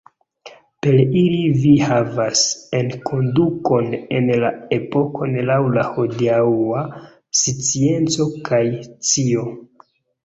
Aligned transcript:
Per 0.85 0.95
ili 1.17 1.41
vi 1.65 1.73
havas 1.89 2.41
enkondukon 2.79 3.91
en 4.21 4.31
la 4.45 4.51
epokon 4.79 5.37
laŭ 5.51 5.59
la 5.77 5.85
hodiaŭa 5.93 6.83
scienco 7.43 8.31
kaj 8.51 8.65
scio. 8.93 9.47